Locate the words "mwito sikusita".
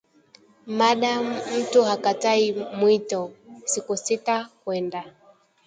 2.53-4.49